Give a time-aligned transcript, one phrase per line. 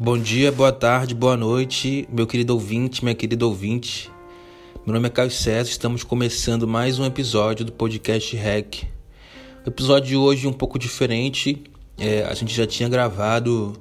[0.00, 4.10] Bom dia, boa tarde, boa noite, meu querido ouvinte, minha querida ouvinte.
[4.84, 8.88] Meu nome é Caio César, estamos começando mais um episódio do podcast REC.
[9.64, 11.62] O episódio de hoje é um pouco diferente,
[11.96, 13.72] é, a gente já tinha gravado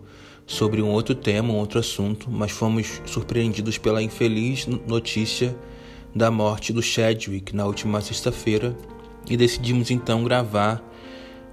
[0.45, 5.57] sobre um outro tema, um outro assunto, mas fomos surpreendidos pela infeliz notícia
[6.15, 8.77] da morte do Chadwick na última sexta-feira
[9.27, 10.79] e decidimos então gravar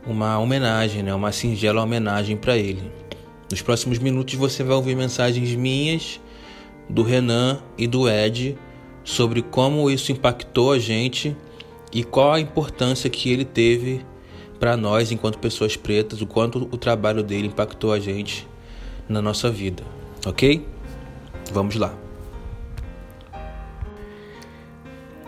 [0.07, 3.00] uma homenagem, né, uma singela homenagem para ele.
[3.51, 6.21] Nos próximos minutos você vai ouvir mensagens minhas,
[6.89, 8.57] do Renan e do Ed
[9.05, 11.37] sobre como isso impactou a gente
[11.93, 14.05] e qual a importância que ele teve
[14.59, 18.47] para nós enquanto pessoas pretas, o quanto o trabalho dele impactou a gente
[19.09, 19.83] na nossa vida,
[20.27, 20.65] ok?
[21.53, 21.95] Vamos lá.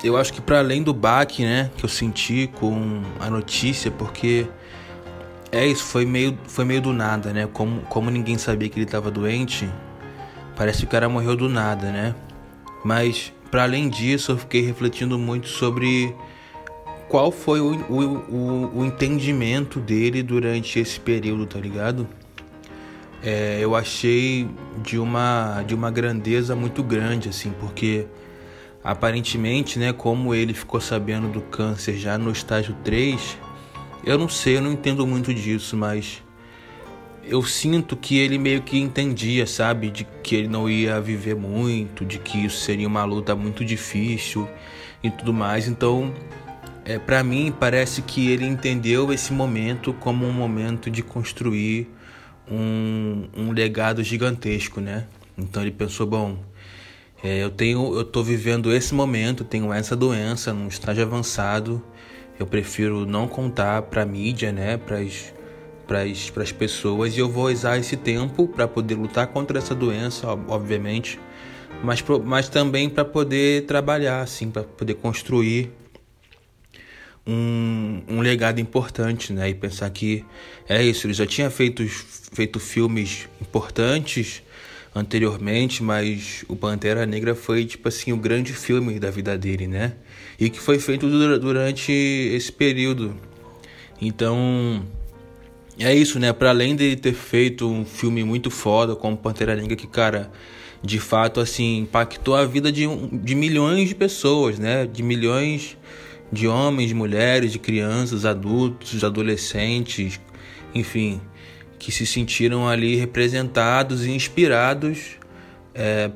[0.04, 4.46] Eu acho que para além do baque, né, que eu senti com a notícia, porque
[5.52, 7.46] é isso, foi meio, foi meio do nada, né?
[7.52, 9.68] Como, como ninguém sabia que ele estava doente,
[10.56, 12.14] parece que o cara morreu do nada, né?
[12.82, 16.16] Mas, para além disso, eu fiquei refletindo muito sobre
[17.06, 22.08] qual foi o, o, o, entendimento dele durante esse período, tá ligado?
[23.22, 24.48] É, eu achei
[24.82, 28.06] de uma, de uma grandeza muito grande, assim, porque
[28.82, 33.38] aparentemente, né, como ele ficou sabendo do câncer já no estágio 3
[34.04, 36.22] eu não sei, eu não entendo muito disso, mas
[37.24, 42.04] eu sinto que ele meio que entendia, sabe, de que ele não ia viver muito,
[42.04, 44.48] de que isso seria uma luta muito difícil
[45.02, 45.68] e tudo mais.
[45.68, 46.12] Então,
[46.84, 51.88] é, para mim parece que ele entendeu esse momento como um momento de construir
[52.50, 55.06] um, um legado gigantesco, né?
[55.38, 56.38] Então ele pensou, bom,
[57.22, 61.82] é, eu tenho, eu tô vivendo esse momento, tenho essa doença num estágio avançado
[62.38, 64.98] eu prefiro não contar para mídia, né, para
[66.42, 71.18] as pessoas, e eu vou usar esse tempo para poder lutar contra essa doença, obviamente,
[71.82, 75.70] mas, mas também para poder trabalhar, assim, para poder construir
[77.26, 79.50] um, um legado importante, né?
[79.50, 80.24] E pensar que
[80.68, 84.42] é isso, ele já tinha feito, feito filmes importantes
[84.94, 89.94] anteriormente, mas o Pantera Negra foi tipo assim o grande filme da vida dele, né?
[90.38, 93.14] E que foi feito durante esse período.
[94.00, 94.82] Então,
[95.78, 96.32] é isso, né?
[96.32, 100.30] Para além de ter feito um filme muito foda como Pantera Negra que cara,
[100.82, 104.86] de fato assim, impactou a vida de, de milhões de pessoas, né?
[104.86, 105.76] De milhões
[106.32, 110.18] de homens, de mulheres, de crianças, adultos, adolescentes,
[110.74, 111.20] enfim,
[111.78, 115.18] que se sentiram ali representados e inspirados
[115.74, 116.10] é,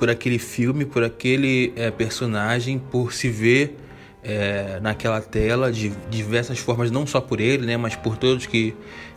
[0.00, 3.76] por aquele filme, por aquele é, personagem, por se ver
[4.24, 8.74] é, naquela tela de diversas formas, não só por ele, né, mas por todos que,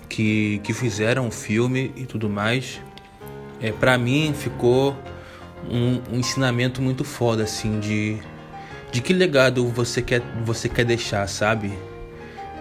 [0.08, 2.80] que, que fizeram o filme e tudo mais.
[3.60, 4.96] É, para mim ficou
[5.68, 8.18] um, um, ensinamento muito foda, assim, de,
[8.92, 11.72] de que legado você quer, você quer deixar, sabe?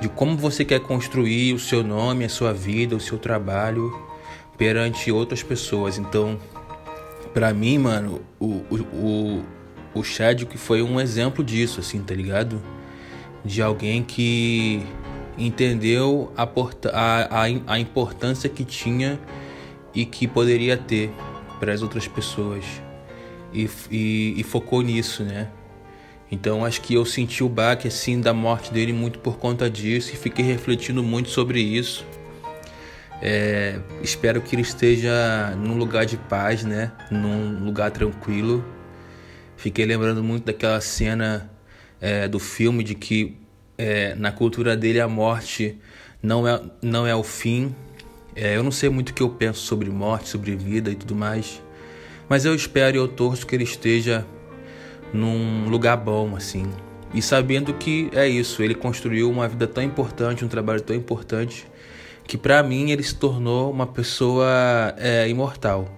[0.03, 3.97] de como você quer construir o seu nome, a sua vida, o seu trabalho
[4.59, 5.97] perante outras pessoas.
[5.97, 6.41] Então,
[7.33, 9.45] para mim, mano, o, o, o,
[9.95, 12.63] o Chadwick foi um exemplo disso, assim, tá ligado?
[13.45, 14.83] De alguém que
[15.37, 19.19] entendeu a, a, a importância que tinha
[19.95, 21.11] e que poderia ter
[21.59, 22.65] para as outras pessoas.
[23.53, 25.49] E, e, e focou nisso, né?
[26.31, 30.15] Então acho que eu senti o baque assim da morte dele muito por conta disso
[30.15, 32.07] e fiquei refletindo muito sobre isso.
[33.25, 36.91] É, espero que ele esteja num lugar de paz, né?
[37.09, 38.65] Num lugar tranquilo.
[39.57, 41.49] Fiquei lembrando muito daquela cena
[42.01, 43.37] é, do filme de que
[43.79, 45.79] é, na cultura dele a morte
[46.21, 47.73] não é, não é o fim.
[48.35, 51.15] É, eu não sei muito o que eu penso sobre morte, sobre vida e tudo
[51.15, 51.63] mais.
[52.29, 54.27] Mas eu espero e eu torço que ele esteja
[55.13, 56.69] num lugar bom, assim.
[57.15, 61.67] E sabendo que é isso, ele construiu uma vida tão importante, um trabalho tão importante,
[62.27, 65.89] que para mim ele se tornou uma pessoa é, imortal.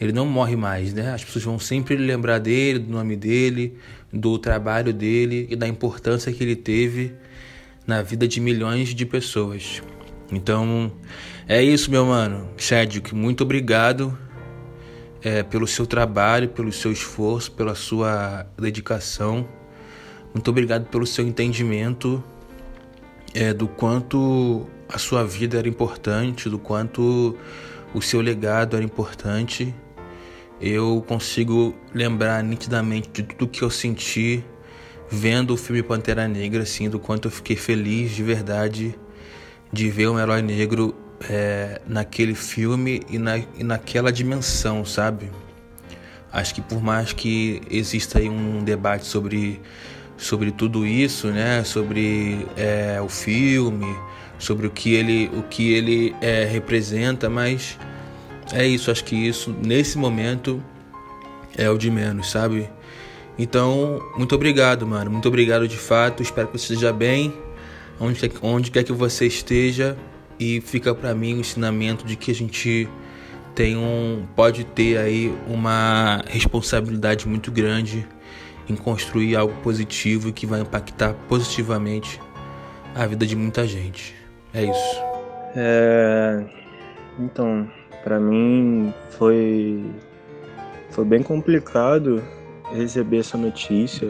[0.00, 1.14] Ele não morre mais, né?
[1.14, 3.78] As pessoas vão sempre lembrar dele, do nome dele,
[4.12, 7.14] do trabalho dele e da importância que ele teve
[7.86, 9.82] na vida de milhões de pessoas.
[10.30, 10.92] Então,
[11.48, 12.48] é isso, meu mano.
[12.58, 14.16] Cédric, muito obrigado
[15.22, 19.48] é, pelo seu trabalho, pelo seu esforço, pela sua dedicação.
[20.34, 22.22] Muito obrigado pelo seu entendimento
[23.34, 27.36] é, do quanto a sua vida era importante, do quanto
[27.94, 29.74] o seu legado era importante.
[30.60, 34.44] Eu consigo lembrar nitidamente de tudo que eu senti
[35.10, 38.94] vendo o filme Pantera Negra, assim, do quanto eu fiquei feliz de verdade
[39.72, 40.94] de ver um herói negro
[41.28, 45.30] é, naquele filme e, na, e naquela dimensão, sabe?
[46.32, 49.60] Acho que por mais que exista aí um debate sobre,
[50.16, 51.64] sobre tudo isso, né?
[51.64, 53.86] Sobre é, o filme,
[54.38, 57.78] sobre o que ele, o que ele é, representa, mas
[58.52, 58.90] é isso.
[58.90, 60.62] Acho que isso nesse momento
[61.56, 62.68] é o de menos, sabe?
[63.38, 65.10] Então, muito obrigado, mano.
[65.10, 66.22] Muito obrigado de fato.
[66.22, 67.34] Espero que você esteja bem,
[68.00, 69.96] onde, onde quer que você esteja.
[70.38, 72.88] E fica para mim o ensinamento de que a gente
[73.54, 78.06] tem um pode ter aí uma responsabilidade muito grande
[78.68, 82.20] em construir algo positivo que vai impactar positivamente
[82.94, 84.14] a vida de muita gente.
[84.56, 85.02] É isso.
[85.54, 86.46] É,
[87.18, 87.70] então,
[88.02, 89.84] para mim foi
[90.88, 92.22] foi bem complicado
[92.72, 94.08] receber essa notícia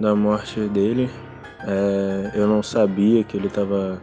[0.00, 1.08] da morte dele.
[1.64, 4.02] É, eu não sabia que ele estava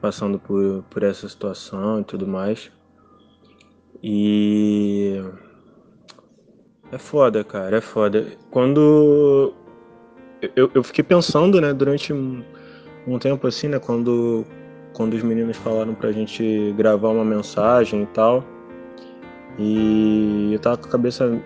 [0.00, 2.72] passando por, por essa situação e tudo mais.
[4.02, 5.22] E.
[6.90, 8.26] É foda, cara, é foda.
[8.50, 9.54] Quando.
[10.56, 12.12] Eu, eu fiquei pensando, né, durante
[13.06, 14.44] um, tempo assim, né, quando,
[14.92, 18.44] quando os meninos falaram pra gente gravar uma mensagem e tal.
[19.58, 21.40] E eu tava com a cabeça.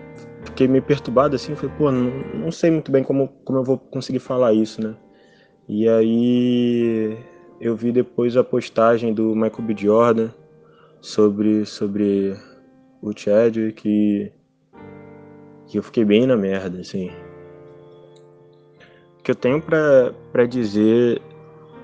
[0.45, 3.77] Fiquei meio perturbado assim, falei, pô, não, não sei muito bem como, como eu vou
[3.77, 4.95] conseguir falar isso, né?
[5.67, 7.17] E aí
[7.59, 9.75] eu vi depois a postagem do Michael B.
[9.77, 10.29] Jordan
[11.01, 12.35] sobre, sobre
[13.01, 14.31] o Chadwick que,
[15.67, 17.11] que eu fiquei bem na merda, assim.
[19.19, 21.21] O que eu tenho para dizer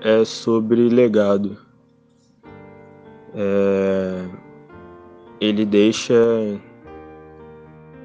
[0.00, 1.58] é sobre legado.
[3.34, 4.24] É,
[5.40, 6.14] ele deixa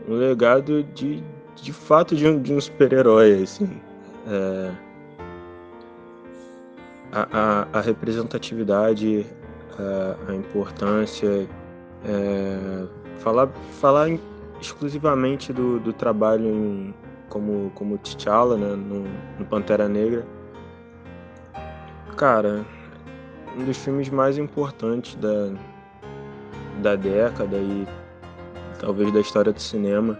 [0.07, 1.23] um legado de,
[1.55, 3.81] de fato de um, de um super-herói, assim.
[4.27, 4.71] É,
[7.11, 9.25] a, a, a, representatividade,
[9.77, 11.47] a, a importância,
[12.05, 12.87] é,
[13.21, 13.49] Falar,
[13.79, 14.09] falar
[14.59, 16.93] exclusivamente do, do trabalho em,
[17.29, 19.03] como, como T'Challa, né, no,
[19.37, 20.25] no Pantera Negra.
[22.21, 22.63] Cara,
[23.57, 25.49] um dos filmes mais importantes da,
[26.79, 27.87] da década e
[28.79, 30.19] talvez da história do cinema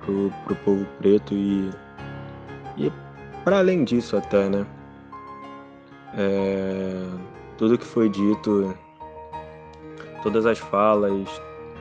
[0.00, 1.70] pro, pro povo preto e,
[2.76, 2.92] e
[3.42, 4.64] para além disso até, né?
[6.16, 7.04] É,
[7.56, 8.72] tudo que foi dito,
[10.22, 11.28] todas as falas,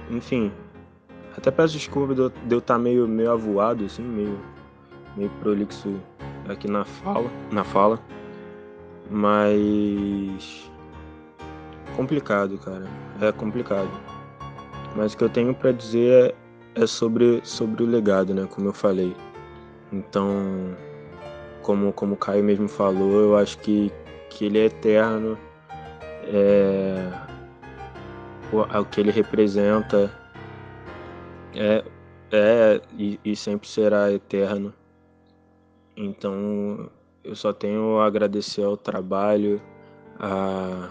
[0.09, 0.51] enfim,
[1.37, 4.39] até peço desculpa de eu estar tá meio, meio avoado, assim, meio,
[5.15, 5.93] meio prolixo
[6.49, 8.16] aqui na fala, na fala.
[9.09, 10.71] Mas.
[11.95, 12.85] Complicado, cara.
[13.21, 13.89] É complicado.
[14.95, 16.35] Mas o que eu tenho para dizer
[16.75, 18.47] é, é sobre, sobre o legado, né?
[18.49, 19.15] Como eu falei.
[19.91, 20.75] Então,
[21.61, 23.91] como, como o Caio mesmo falou, eu acho que,
[24.29, 25.37] que ele é eterno.
[26.25, 27.09] É,
[28.51, 30.11] o que ele representa
[31.55, 31.83] é,
[32.31, 34.73] é e, e sempre será eterno.
[35.95, 36.89] Então
[37.27, 39.61] eu só tenho a agradecer ao trabalho,
[40.17, 40.89] a,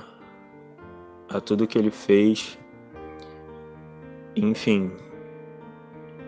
[1.31, 2.59] a tudo que ele fez.
[4.37, 4.93] Enfim,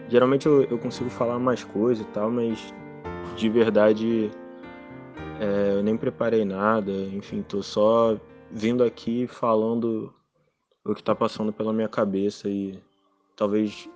[0.09, 2.75] geralmente eu, eu consigo falar mais coisas e tal, mas
[3.37, 4.31] de verdade
[5.39, 6.91] é, eu nem preparei nada.
[6.91, 8.19] Enfim, tô só
[8.51, 10.13] vindo aqui falando
[10.85, 12.83] o que está passando pela minha cabeça e
[13.37, 13.91] talvez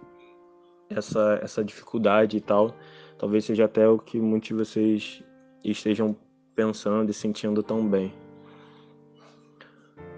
[0.90, 2.76] essa essa dificuldade e tal,
[3.18, 5.24] talvez seja até o que muitos de vocês
[5.70, 6.16] estejam
[6.54, 8.12] pensando e sentindo tão bem.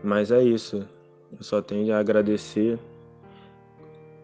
[0.03, 0.87] Mas é isso.
[1.33, 2.79] Eu só tenho a agradecer.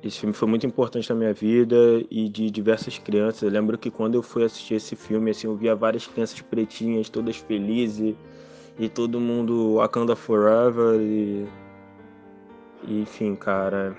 [0.02, 1.76] Esse filme foi muito importante na minha vida
[2.10, 3.42] e de diversas crianças.
[3.42, 7.08] Eu lembro que quando eu fui assistir esse filme, assim, eu via várias crianças pretinhas,
[7.10, 8.16] todas felizes,
[8.78, 11.46] e todo mundo Wakanda Forever e
[12.88, 13.94] enfim, cara,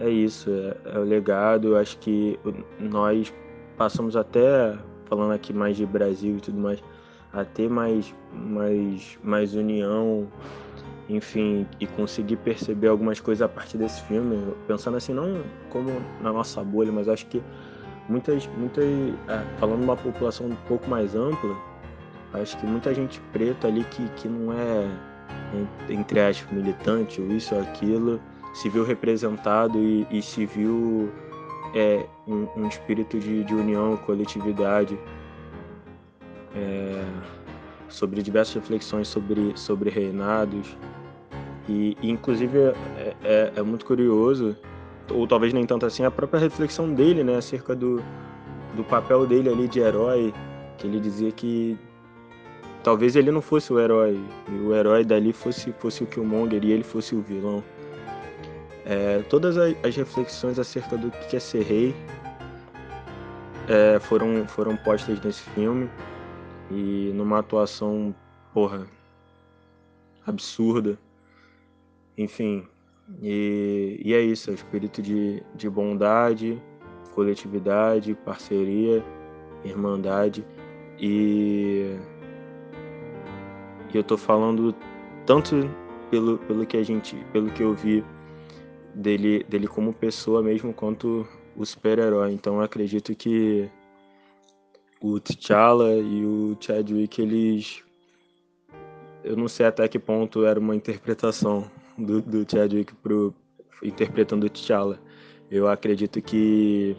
[0.00, 1.68] é isso, é, é o legado.
[1.68, 2.38] Eu acho que
[2.78, 3.32] nós
[3.76, 4.76] passamos até,
[5.12, 6.82] falando aqui mais de Brasil e tudo mais,
[7.34, 10.26] a ter mais, mais, mais união,
[11.06, 14.54] enfim, e conseguir perceber algumas coisas a partir desse filme.
[14.66, 15.90] Pensando assim, não como
[16.22, 17.42] na nossa bolha, mas acho que
[18.08, 18.86] muitas, muitas,
[19.28, 21.54] é, falando uma população um pouco mais ampla,
[22.32, 24.88] acho que muita gente preta ali que, que não é
[25.90, 28.18] entre aspas, militante, ou isso ou aquilo,
[28.54, 31.12] se viu representado e, e se viu
[31.74, 34.98] é, um, um espírito de, de, união, coletividade,
[36.54, 37.04] é,
[37.88, 40.76] sobre diversas reflexões sobre, sobre reinados.
[41.68, 42.74] E, e inclusive, é,
[43.22, 44.56] é, é, muito curioso,
[45.10, 48.02] ou talvez nem tanto assim, a própria reflexão dele né, acerca do,
[48.74, 50.34] do papel dele ali de herói,
[50.78, 51.78] que ele dizia que
[52.82, 56.72] talvez ele não fosse o herói, e o herói dali fosse, fosse o Killmonger e
[56.72, 57.62] ele fosse o vilão.
[58.84, 61.94] É, todas as reflexões acerca do que é ser rei
[63.68, 65.88] é, foram, foram postas nesse filme
[66.70, 68.14] e numa atuação,
[68.52, 68.86] porra,
[70.26, 70.98] absurda.
[72.18, 72.66] Enfim,
[73.22, 76.60] e, e é isso, é o espírito de, de bondade,
[77.14, 79.04] coletividade, parceria,
[79.64, 80.44] irmandade
[80.98, 81.96] e,
[83.92, 84.74] e eu tô falando
[85.26, 85.68] tanto
[86.10, 88.04] pelo, pelo que a gente, pelo que eu vi
[88.94, 92.32] dele, dele como pessoa mesmo, quanto o super-herói.
[92.32, 93.70] Então eu acredito que
[95.00, 97.84] o T'Challa e o Chadwick, eles.
[99.24, 103.34] Eu não sei até que ponto era uma interpretação do, do Chadwick pro,
[103.82, 104.98] interpretando o T'Challa.
[105.50, 106.96] Eu acredito que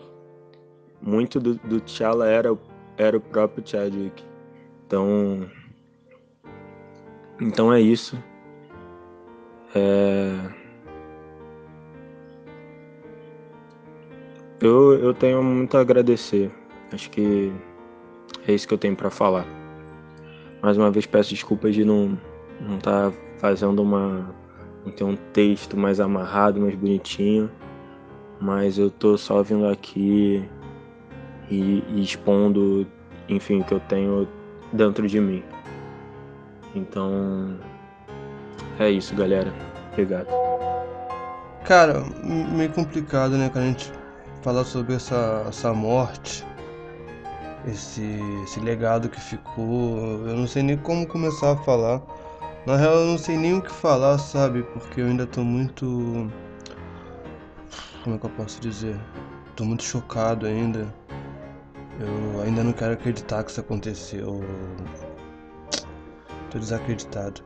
[1.01, 2.57] muito do, do T'Challa era,
[2.97, 4.23] era o próprio Chadwick.
[4.85, 5.49] Então.
[7.41, 8.21] Então é isso.
[9.75, 10.62] É...
[14.63, 16.49] Eu, eu tenho muito a agradecer.
[16.93, 17.51] Acho que
[18.47, 19.45] é isso que eu tenho para falar.
[20.61, 22.17] Mais uma vez peço desculpas de não
[22.61, 24.33] não estar tá fazendo uma
[24.85, 27.51] não ter um texto mais amarrado, mais bonitinho,
[28.39, 30.47] mas eu tô só vindo aqui
[31.51, 32.87] e, e expondo,
[33.27, 34.25] enfim, o que eu tenho
[34.71, 35.43] dentro de mim.
[36.73, 37.59] Então
[38.79, 39.53] é isso, galera.
[39.91, 40.29] Obrigado.
[41.65, 44.02] Cara, meio complicado, né, que a gente
[44.43, 46.45] falar sobre essa, essa morte,
[47.65, 50.27] esse, esse legado que ficou.
[50.27, 52.01] Eu não sei nem como começar a falar.
[52.65, 54.63] Na real, eu não sei nem o que falar, sabe?
[54.63, 56.29] Porque eu ainda tô muito.
[58.03, 58.99] Como é que eu posso dizer?
[59.55, 60.93] Tô muito chocado ainda.
[61.99, 64.43] Eu ainda não quero acreditar que isso aconteceu.
[66.49, 67.41] Tô desacreditado.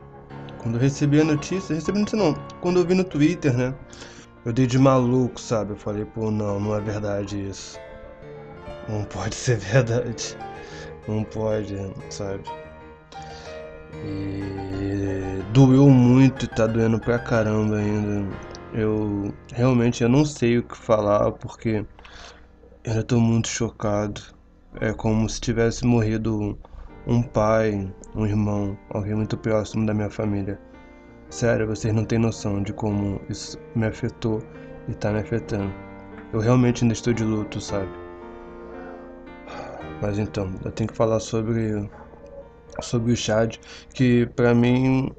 [0.58, 2.34] Quando eu recebi a notícia, recebi a notícia não.
[2.60, 3.74] Quando eu vi no Twitter, né?
[4.48, 5.72] Eu dei de maluco, sabe?
[5.72, 7.78] Eu falei, pô, não, não é verdade isso.
[8.88, 10.38] Não pode ser verdade.
[11.06, 11.76] Não pode,
[12.08, 12.42] sabe?
[13.92, 18.26] E doeu muito e tá doendo pra caramba ainda.
[18.72, 21.84] Eu realmente eu não sei o que falar porque
[22.84, 24.22] eu ainda tô muito chocado.
[24.80, 26.58] É como se tivesse morrido
[27.06, 30.58] um pai, um irmão, alguém muito próximo da minha família.
[31.30, 34.42] Sério, vocês não têm noção de como isso me afetou
[34.88, 35.72] e tá me afetando.
[36.32, 37.88] Eu realmente ainda estou de luto, sabe?
[40.00, 41.88] Mas então, eu tenho que falar sobre
[42.80, 43.56] sobre o Chad,
[43.92, 45.10] que pra mim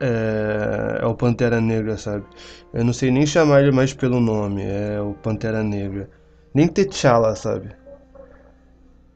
[0.00, 2.26] é, é, o Pantera Negra, sabe?
[2.72, 6.10] Eu não sei nem chamar ele mais pelo nome, é o Pantera Negra.
[6.54, 7.70] Nem T'Challa, sabe?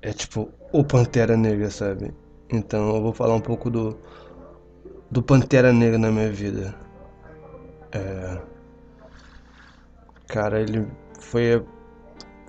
[0.02, 2.14] É tipo o Pantera Negra, sabe?
[2.50, 3.98] Então eu vou falar um pouco do
[5.10, 6.74] do Pantera Negra na minha vida.
[7.92, 8.38] É...
[10.28, 10.86] Cara, ele
[11.18, 11.62] foi.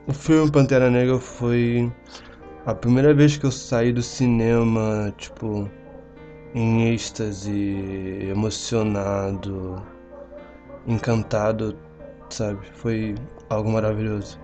[0.07, 1.91] O filme Pantera Negra foi
[2.65, 5.69] a primeira vez que eu saí do cinema, tipo,
[6.53, 7.51] em êxtase,
[8.29, 9.81] emocionado,
[10.87, 11.75] encantado,
[12.29, 12.59] sabe?
[12.73, 13.15] Foi
[13.49, 14.39] algo maravilhoso.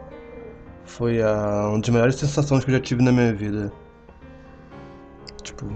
[0.85, 3.71] Foi a, uma das melhores sensações que eu já tive na minha vida.
[5.43, 5.67] Tipo,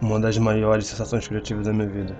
[0.00, 2.16] uma das maiores sensações tive da minha vida.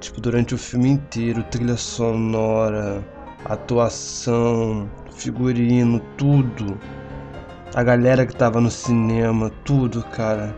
[0.00, 3.04] Tipo, durante o filme inteiro, trilha sonora,
[3.44, 6.78] atuação, figurino, tudo.
[7.74, 10.56] A galera que tava no cinema, tudo, cara.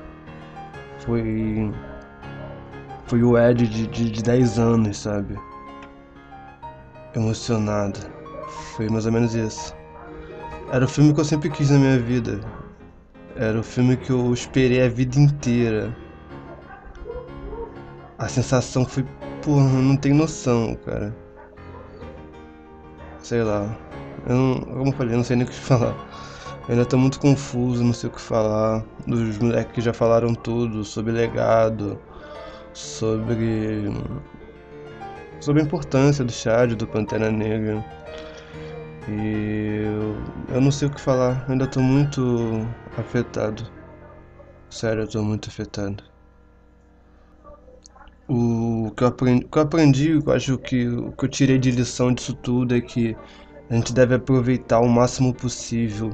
[1.00, 1.73] Foi.
[3.07, 5.37] Foi o Ed de, de, de 10 anos, sabe?
[7.14, 7.99] Emocionado.
[8.76, 9.75] Foi mais ou menos isso.
[10.73, 12.41] Era o filme que eu sempre quis na minha vida.
[13.37, 15.95] Era o filme que eu esperei a vida inteira.
[18.23, 19.05] A sensação foi,
[19.43, 21.12] porra, não tem noção, cara.
[23.19, 23.76] Sei lá.
[24.29, 25.97] Eu não, como eu falei, eu não sei nem o que falar.
[26.69, 28.85] Eu ainda tô muito confuso, não sei o que falar.
[29.09, 31.99] Os moleques que já falaram tudo sobre legado,
[32.73, 33.91] sobre.
[35.41, 37.85] sobre a importância do Chad, do Pantera Negra.
[39.09, 42.64] E eu, eu não sei o que falar, eu ainda tô muito
[42.97, 43.69] afetado.
[44.71, 46.12] Sério, eu tô muito afetado.
[48.29, 51.59] O que eu aprendi, o que eu, aprendi, eu acho que o que eu tirei
[51.59, 53.17] de lição disso tudo é que
[53.69, 56.11] a gente deve aproveitar o máximo possível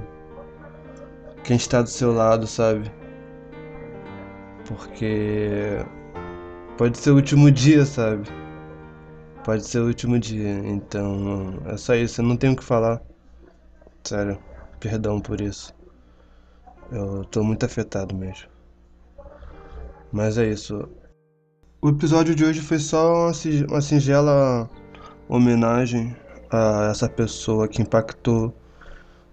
[1.44, 2.90] quem está do seu lado, sabe?
[4.66, 5.78] Porque
[6.76, 8.28] pode ser o último dia, sabe?
[9.44, 13.00] Pode ser o último dia, então é só isso, eu não tenho o que falar.
[14.04, 14.38] Sério,
[14.80, 15.74] perdão por isso.
[16.90, 18.48] Eu tô muito afetado mesmo.
[20.12, 20.88] Mas é isso.
[21.80, 23.30] O episódio de hoje foi só
[23.68, 24.68] uma singela
[25.28, 26.16] homenagem
[26.50, 28.52] a essa pessoa que impactou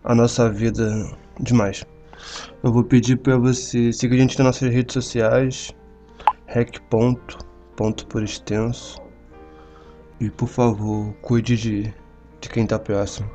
[0.03, 1.09] a nossa vida
[1.39, 1.83] demais.
[2.61, 5.75] Eu vou pedir para você seguir a gente nas nossas redes sociais,
[6.45, 6.77] rec.
[6.87, 7.39] Ponto,
[7.75, 9.01] ponto por extenso.
[10.19, 11.93] E por favor, cuide de,
[12.39, 13.27] de quem tá próximo.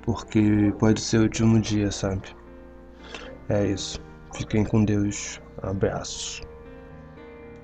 [0.00, 2.34] Porque pode ser o último dia, sabe?
[3.50, 4.00] É isso.
[4.34, 5.38] Fiquem com Deus.
[5.62, 6.55] Abraço.